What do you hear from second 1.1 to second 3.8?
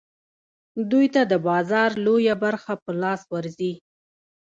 ته د بازار لویه برخه په لاس ورځي